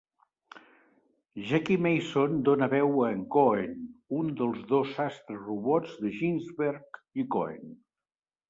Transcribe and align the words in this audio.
Jackie 1.49 1.77
Mason 1.87 2.39
dóna 2.47 2.67
veu 2.71 2.97
a 3.07 3.11
en 3.17 3.21
Cohen, 3.35 3.75
un 4.21 4.33
dels 4.41 4.65
dos 4.73 4.97
sastres 4.97 5.41
robots 5.45 5.95
de 6.07 6.15
Ginsberg 6.19 7.03
i 7.25 7.29
Cohen. 7.37 7.79